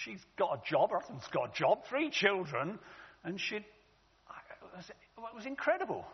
She's 0.04 0.20
got 0.38 0.60
a 0.60 0.70
job, 0.70 0.90
her 0.90 1.00
husband's 1.00 1.28
got 1.32 1.50
a 1.50 1.58
job, 1.58 1.80
three 1.88 2.10
children, 2.10 2.78
and 3.24 3.38
she 3.40 3.56
it 3.56 4.76
was, 4.76 4.90
it 4.90 5.34
was 5.34 5.46
incredible 5.46 6.06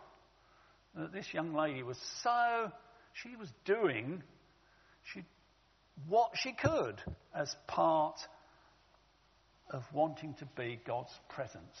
that 0.95 1.13
this 1.13 1.33
young 1.33 1.53
lady 1.53 1.83
was 1.83 1.97
so, 2.23 2.71
she 3.13 3.35
was 3.35 3.49
doing 3.65 4.23
she, 5.13 5.23
what 6.07 6.31
she 6.35 6.53
could 6.53 7.01
as 7.35 7.55
part 7.67 8.17
of 9.69 9.83
wanting 9.93 10.33
to 10.35 10.45
be 10.57 10.79
God's 10.85 11.13
presence. 11.29 11.77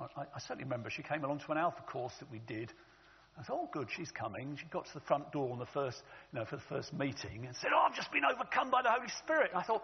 I, 0.00 0.22
I, 0.22 0.38
certainly 0.38 0.64
remember 0.64 0.90
she 0.90 1.02
came 1.02 1.24
along 1.24 1.40
to 1.40 1.52
an 1.52 1.58
Alpha 1.58 1.82
course 1.82 2.14
that 2.20 2.30
we 2.30 2.40
did. 2.46 2.72
I 3.38 3.42
thought, 3.42 3.60
oh, 3.62 3.68
good, 3.72 3.88
she's 3.94 4.10
coming. 4.10 4.56
She 4.60 4.66
got 4.66 4.86
to 4.86 4.94
the 4.94 5.00
front 5.00 5.30
door 5.32 5.52
on 5.52 5.58
the 5.58 5.66
first, 5.66 6.02
you 6.32 6.38
know, 6.38 6.44
for 6.44 6.56
the 6.56 6.62
first 6.68 6.92
meeting 6.92 7.46
and 7.46 7.54
said, 7.56 7.70
oh, 7.74 7.86
I've 7.88 7.96
just 7.96 8.12
been 8.12 8.24
overcome 8.24 8.70
by 8.70 8.82
the 8.82 8.90
Holy 8.90 9.08
Spirit. 9.18 9.50
And 9.50 9.60
I 9.60 9.62
thought, 9.62 9.82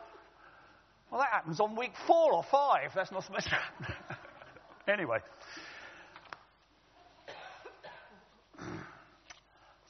well, 1.11 1.21
that 1.21 1.31
happens 1.31 1.61
on 1.61 1.77
week 1.77 1.93
four 2.07 2.33
or 2.33 2.43
five. 2.51 2.91
That's 2.95 3.13
not 3.13 3.25
supposed 3.25 3.49
to 3.49 3.55
happen. 3.55 3.95
anyway. 4.89 5.19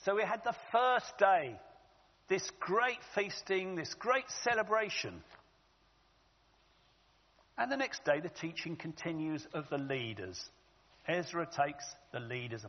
So 0.04 0.14
we 0.14 0.22
had 0.22 0.44
the 0.44 0.54
first 0.70 1.18
day, 1.18 1.58
this 2.28 2.48
great 2.60 2.98
feasting, 3.14 3.74
this 3.74 3.94
great 3.94 4.30
celebration. 4.44 5.22
And 7.58 7.72
the 7.72 7.76
next 7.76 8.04
day, 8.04 8.20
the 8.20 8.28
teaching 8.28 8.76
continues 8.76 9.46
of 9.54 9.68
the 9.70 9.78
leaders. 9.78 10.38
Ezra 11.08 11.46
takes 11.46 11.84
the 12.12 12.20
leaders 12.20 12.64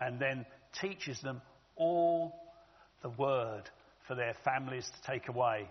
and 0.00 0.20
then 0.20 0.46
teaches 0.80 1.20
them 1.22 1.40
all 1.74 2.34
the 3.02 3.08
word 3.08 3.62
for 4.06 4.14
their 4.14 4.34
families 4.44 4.88
to 4.88 5.10
take 5.10 5.28
away. 5.28 5.68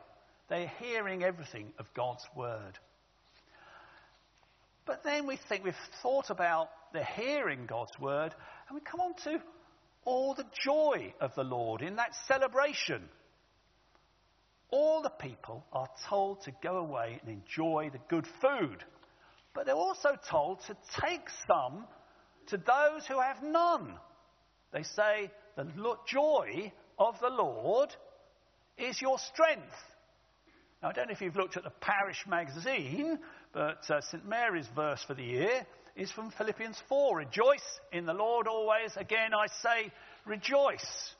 They're 0.49 0.71
hearing 0.79 1.23
everything 1.23 1.73
of 1.79 1.85
God's 1.93 2.25
word. 2.35 2.77
But 4.85 5.03
then 5.03 5.25
we 5.25 5.37
think 5.49 5.63
we've 5.63 5.73
thought 6.01 6.29
about 6.29 6.69
the 6.93 7.03
hearing 7.03 7.65
God's 7.65 7.97
word, 7.99 8.33
and 8.67 8.75
we 8.75 8.81
come 8.81 8.99
on 8.99 9.15
to 9.23 9.41
all 10.03 10.35
the 10.35 10.45
joy 10.63 11.13
of 11.19 11.33
the 11.35 11.43
Lord 11.43 11.81
in 11.81 11.95
that 11.95 12.13
celebration 12.27 13.01
all 14.75 15.01
the 15.01 15.09
people 15.09 15.65
are 15.71 15.87
told 16.09 16.41
to 16.41 16.51
go 16.61 16.77
away 16.79 17.21
and 17.21 17.31
enjoy 17.31 17.89
the 17.93 17.99
good 18.09 18.27
food. 18.41 18.83
But 19.53 19.65
they're 19.65 19.73
also 19.73 20.17
told 20.29 20.59
to 20.67 20.75
take 20.99 21.29
some 21.47 21.85
to 22.47 22.57
those 22.57 23.07
who 23.07 23.21
have 23.21 23.41
none. 23.41 23.93
They 24.73 24.83
say, 24.83 25.31
The 25.55 25.65
joy 26.05 26.73
of 26.99 27.17
the 27.21 27.29
Lord 27.29 27.95
is 28.77 29.01
your 29.01 29.17
strength. 29.17 29.63
Now, 30.83 30.89
I 30.89 30.91
don't 30.91 31.07
know 31.07 31.13
if 31.13 31.21
you've 31.21 31.37
looked 31.37 31.55
at 31.55 31.63
the 31.63 31.69
parish 31.69 32.25
magazine, 32.27 33.17
but 33.53 33.89
uh, 33.89 34.01
St. 34.01 34.27
Mary's 34.27 34.67
verse 34.75 35.01
for 35.07 35.13
the 35.13 35.23
year 35.23 35.65
is 35.95 36.11
from 36.11 36.31
Philippians 36.31 36.83
4 36.89 37.17
Rejoice 37.17 37.79
in 37.93 38.05
the 38.05 38.13
Lord 38.13 38.45
always. 38.47 38.91
Again, 38.97 39.31
I 39.33 39.47
say, 39.63 39.93
rejoice. 40.25 41.15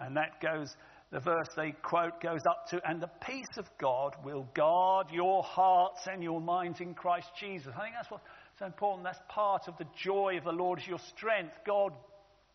And 0.00 0.16
that 0.16 0.40
goes 0.40 0.74
the 1.12 1.20
verse 1.20 1.48
they 1.56 1.72
quote 1.82 2.20
goes 2.20 2.42
up 2.48 2.68
to, 2.68 2.80
and 2.88 3.00
the 3.00 3.10
peace 3.26 3.56
of 3.56 3.66
God 3.80 4.14
will 4.24 4.46
guard 4.54 5.08
your 5.10 5.42
hearts 5.42 6.00
and 6.10 6.22
your 6.22 6.40
minds 6.40 6.80
in 6.80 6.94
Christ 6.94 7.26
Jesus. 7.40 7.72
I 7.76 7.82
think 7.82 7.94
that's 7.96 8.10
what's 8.10 8.24
so 8.60 8.66
important. 8.66 9.04
That's 9.04 9.18
part 9.28 9.62
of 9.66 9.76
the 9.78 9.86
joy 10.02 10.36
of 10.38 10.44
the 10.44 10.52
Lord 10.52 10.78
is 10.78 10.86
your 10.86 11.00
strength. 11.16 11.52
God 11.66 11.92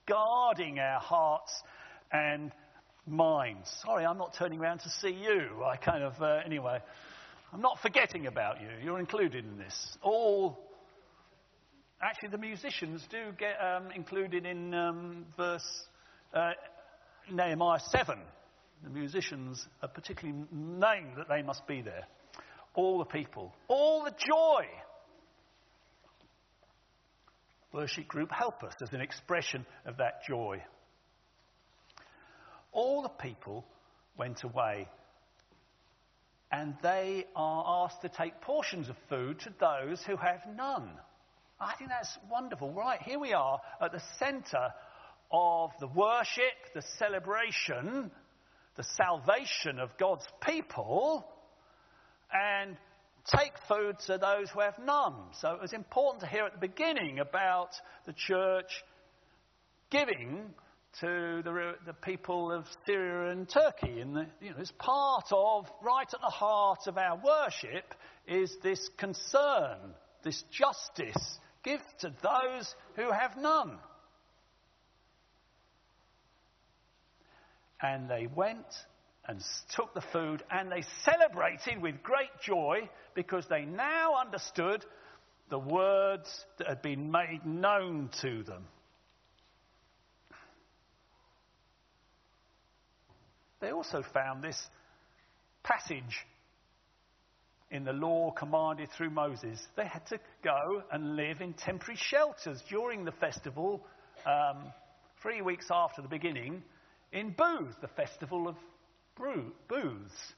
guarding 0.07 0.79
our 0.79 1.01
hearts 1.01 1.51
and 2.13 2.51
minds. 3.05 3.69
Sorry, 3.83 4.05
I'm 4.05 4.17
not 4.17 4.35
turning 4.37 4.59
around 4.59 4.79
to 4.79 4.89
see 5.01 5.09
you. 5.09 5.63
I 5.63 5.75
kind 5.75 6.03
of, 6.03 6.13
uh, 6.21 6.39
anyway, 6.45 6.79
I'm 7.51 7.61
not 7.61 7.79
forgetting 7.81 8.25
about 8.25 8.61
you. 8.61 8.69
You're 8.81 8.99
included 8.99 9.43
in 9.43 9.57
this. 9.57 9.97
All, 10.01 10.57
actually, 12.01 12.29
the 12.29 12.37
musicians 12.37 13.03
do 13.11 13.33
get 13.37 13.57
um, 13.61 13.91
included 13.91 14.45
in 14.45 14.73
um, 14.73 15.25
verse 15.35 15.87
uh, 16.33 16.51
Nehemiah 17.29 17.79
7 17.89 18.17
the 18.85 18.91
musicians 18.91 19.67
are 19.81 19.89
particularly 19.89 20.45
named 20.51 21.17
that 21.17 21.27
they 21.27 21.41
must 21.41 21.65
be 21.67 21.81
there. 21.81 22.05
All 22.75 22.99
the 22.99 23.05
people, 23.05 23.53
all 23.67 24.03
the 24.03 24.11
joy. 24.11 24.65
Worship 27.73 28.07
group 28.07 28.31
help 28.31 28.63
us 28.63 28.73
as 28.81 28.93
an 28.93 29.01
expression 29.01 29.65
of 29.85 29.97
that 29.97 30.23
joy. 30.27 30.61
All 32.71 33.01
the 33.01 33.09
people 33.09 33.65
went 34.17 34.43
away 34.43 34.87
and 36.51 36.75
they 36.83 37.25
are 37.35 37.85
asked 37.85 38.01
to 38.01 38.09
take 38.09 38.39
portions 38.41 38.87
of 38.87 38.95
food 39.09 39.39
to 39.39 39.53
those 39.59 40.01
who 40.03 40.15
have 40.15 40.41
none. 40.55 40.89
I 41.59 41.73
think 41.75 41.89
that's 41.89 42.17
wonderful. 42.29 42.71
Right, 42.71 43.01
here 43.01 43.19
we 43.19 43.33
are 43.33 43.59
at 43.81 43.91
the 43.91 44.01
centre 44.19 44.73
of 45.31 45.71
the 45.79 45.87
worship, 45.87 46.53
the 46.73 46.83
celebration 46.99 48.11
the 48.75 48.83
salvation 48.83 49.79
of 49.79 49.97
God's 49.97 50.25
people 50.45 51.25
and 52.31 52.77
take 53.37 53.53
food 53.67 53.97
to 54.07 54.17
those 54.17 54.49
who 54.51 54.59
have 54.59 54.77
none. 54.79 55.15
So 55.39 55.53
it 55.53 55.61
was 55.61 55.73
important 55.73 56.21
to 56.21 56.27
hear 56.27 56.45
at 56.45 56.53
the 56.53 56.67
beginning 56.67 57.19
about 57.19 57.69
the 58.05 58.13
church 58.13 58.69
giving 59.89 60.53
to 61.01 61.41
the, 61.43 61.73
the 61.85 61.93
people 61.93 62.51
of 62.51 62.65
Syria 62.85 63.31
and 63.31 63.49
Turkey. 63.49 63.99
And 63.99 64.15
the, 64.15 64.25
you 64.41 64.51
know, 64.51 64.57
it's 64.59 64.71
part 64.77 65.25
of, 65.31 65.65
right 65.81 66.07
at 66.13 66.21
the 66.21 66.27
heart 66.27 66.87
of 66.87 66.97
our 66.97 67.17
worship, 67.17 67.93
is 68.27 68.55
this 68.63 68.89
concern, 68.97 69.77
this 70.23 70.43
justice. 70.51 71.39
Give 71.63 71.81
to 72.01 72.13
those 72.21 72.75
who 72.95 73.11
have 73.11 73.37
none. 73.37 73.77
And 77.81 78.09
they 78.09 78.27
went 78.27 78.65
and 79.27 79.41
took 79.75 79.93
the 79.93 80.03
food 80.13 80.43
and 80.51 80.71
they 80.71 80.83
celebrated 81.03 81.81
with 81.81 82.03
great 82.03 82.29
joy 82.43 82.89
because 83.15 83.45
they 83.49 83.65
now 83.65 84.15
understood 84.19 84.85
the 85.49 85.59
words 85.59 86.45
that 86.57 86.67
had 86.67 86.81
been 86.81 87.11
made 87.11 87.45
known 87.45 88.09
to 88.21 88.43
them. 88.43 88.65
they 93.65 93.71
also 93.71 94.03
found 94.13 94.43
this 94.43 94.61
passage 95.63 96.25
in 97.71 97.83
the 97.83 97.93
law 97.93 98.29
commanded 98.29 98.89
through 98.95 99.09
Moses. 99.09 99.59
They 99.75 99.87
had 99.87 100.05
to 100.07 100.19
go 100.43 100.83
and 100.91 101.15
live 101.15 101.41
in 101.41 101.53
temporary 101.53 101.97
shelters 101.97 102.61
during 102.69 103.05
the 103.05 103.11
festival, 103.11 103.83
um, 104.25 104.71
three 105.23 105.41
weeks 105.41 105.65
after 105.71 106.03
the 106.03 106.07
beginning, 106.07 106.61
in 107.11 107.31
Booth, 107.31 107.75
the 107.81 107.87
festival 107.89 108.47
of 108.47 108.55
booths. 109.17 110.33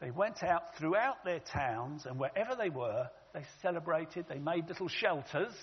They 0.00 0.10
went 0.10 0.42
out 0.42 0.76
throughout 0.76 1.24
their 1.24 1.40
towns, 1.40 2.04
and 2.06 2.18
wherever 2.18 2.54
they 2.54 2.68
were, 2.68 3.08
they 3.32 3.44
celebrated. 3.62 4.26
They 4.28 4.38
made 4.38 4.68
little 4.68 4.88
shelters, 4.88 5.54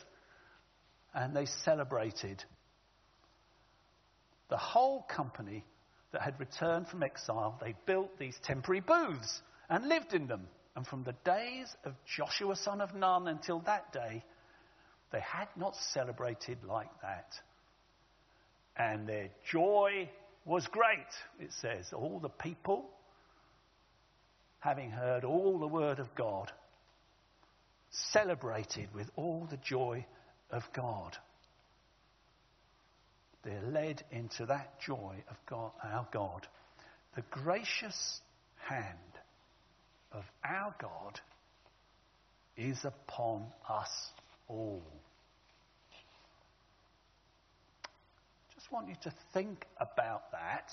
and 1.14 1.36
they 1.36 1.46
celebrated. 1.64 2.44
The 4.50 4.58
whole 4.58 5.04
company 5.04 5.64
that 6.12 6.22
had 6.22 6.40
returned 6.40 6.88
from 6.88 7.04
exile, 7.04 7.58
they 7.62 7.76
built 7.86 8.18
these 8.18 8.38
temporary 8.44 8.82
booths 8.82 9.42
and 9.70 9.88
lived 9.88 10.14
in 10.14 10.28
them. 10.28 10.48
And 10.76 10.88
from 10.88 11.04
the 11.04 11.16
days 11.26 11.68
of 11.86 11.94
Joshua 12.18 12.56
son 12.56 12.82
of 12.82 12.96
Nun 12.96 13.28
until 13.28 13.60
that 13.62 13.92
day, 13.94 14.24
they 15.12 15.20
had 15.20 15.48
not 15.58 15.76
celebrated 15.94 16.64
like 16.64 16.90
that. 17.02 17.28
And 18.78 19.08
their 19.08 19.30
joy 19.52 20.10
was 20.46 20.66
great, 20.68 20.98
it 21.40 21.52
says. 21.62 21.92
All 21.94 22.20
the 22.20 22.30
people, 22.30 22.86
having 24.60 24.90
heard 24.90 25.24
all 25.24 25.60
the 25.60 25.68
word 25.68 26.00
of 26.00 26.16
God, 26.16 26.52
celebrated 27.90 28.90
with 28.94 29.10
all 29.16 29.48
the 29.50 29.58
joy 29.58 30.06
of 30.50 30.64
God. 30.74 31.18
They're 33.44 33.62
led 33.62 34.04
into 34.12 34.46
that 34.46 34.80
joy 34.80 35.16
of 35.30 35.36
God, 35.50 35.72
our 35.84 36.08
God. 36.12 36.48
The 37.16 37.24
gracious 37.30 38.22
hand 38.68 38.98
of 40.12 40.24
our 40.44 40.74
God 40.80 41.20
is 42.56 42.78
upon 42.84 43.46
us 43.68 43.90
all. 44.48 44.84
Want 48.72 48.88
you 48.88 48.96
to 49.04 49.14
think 49.34 49.66
about 49.82 50.32
that. 50.32 50.72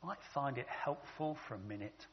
You 0.00 0.08
might 0.08 0.18
find 0.32 0.56
it 0.56 0.66
helpful 0.68 1.36
for 1.48 1.54
a 1.54 1.58
minute 1.58 2.06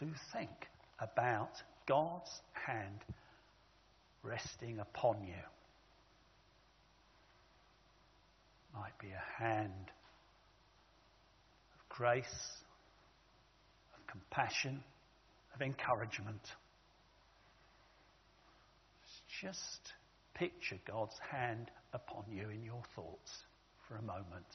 to 0.00 0.06
think 0.32 0.50
about 0.98 1.50
God's 1.86 2.30
hand 2.52 2.98
resting 4.24 4.80
upon 4.80 5.22
you. 5.22 5.42
Might 8.74 8.98
be 9.00 9.08
a 9.08 9.42
hand 9.42 9.90
of 11.72 11.96
grace, 11.96 12.26
of 13.94 14.06
compassion, 14.08 14.82
of 15.54 15.62
encouragement. 15.62 16.42
It's 19.04 19.20
just 19.40 19.92
picture 20.34 20.78
God's 20.86 21.18
hand 21.30 21.70
upon 21.92 22.24
you 22.30 22.48
in 22.50 22.62
your 22.64 22.82
thoughts 22.94 23.44
for 23.88 23.96
a 23.96 24.02
moment. 24.02 24.46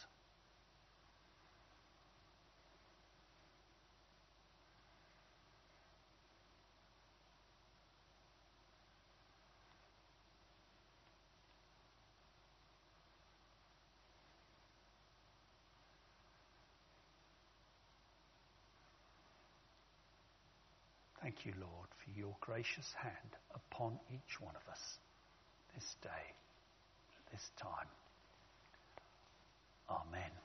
Thank 21.22 21.46
you, 21.46 21.54
Lord, 21.60 21.90
for 21.90 22.18
your 22.18 22.36
gracious 22.40 22.94
hand 23.02 23.36
upon 23.56 23.98
each 24.14 24.40
one 24.40 24.56
of 24.56 24.72
us 24.72 25.00
this 25.76 25.96
day, 26.02 26.34
this 27.32 27.52
time. 27.58 27.88
Amen. 29.90 30.45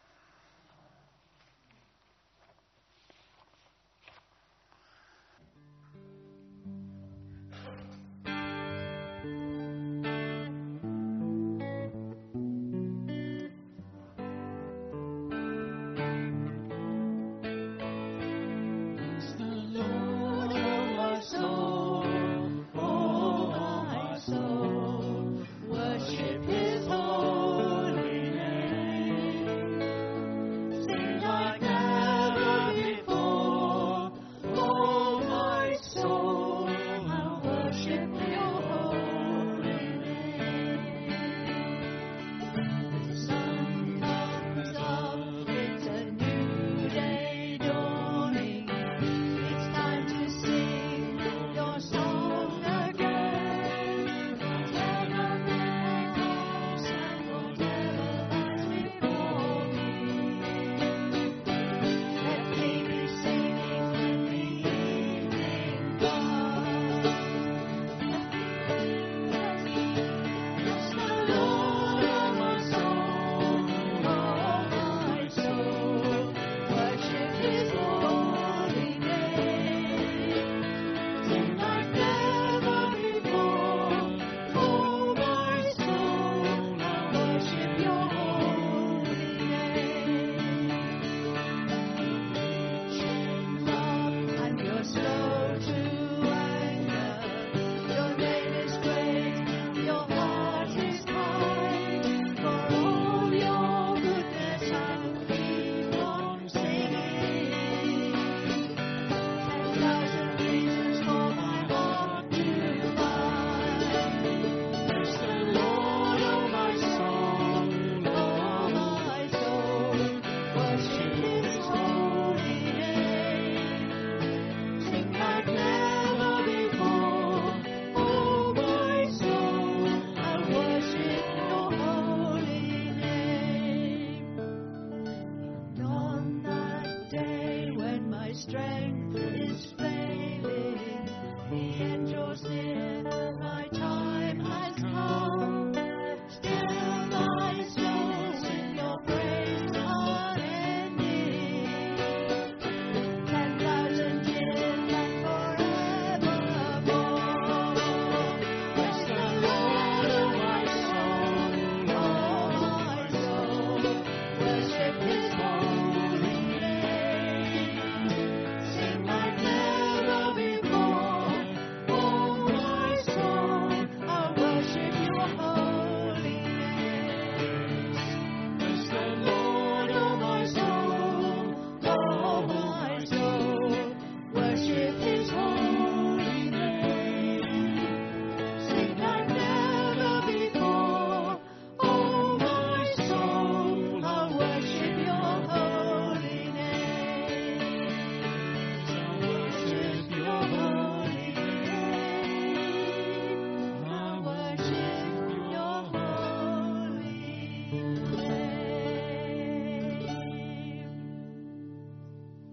worship 164.71 165.03
you. 165.09 165.20